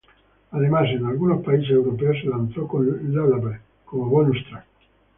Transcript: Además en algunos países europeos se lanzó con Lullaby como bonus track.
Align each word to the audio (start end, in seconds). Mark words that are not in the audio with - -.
Además 0.49 0.89
en 0.89 1.05
algunos 1.05 1.43
países 1.45 1.69
europeos 1.73 2.17
se 2.19 2.27
lanzó 2.27 2.67
con 2.67 2.83
Lullaby 2.87 3.59
como 3.85 4.07
bonus 4.09 4.43
track. 4.49 4.65